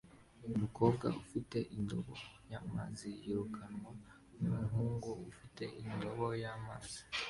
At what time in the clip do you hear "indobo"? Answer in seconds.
1.75-2.13, 5.83-6.25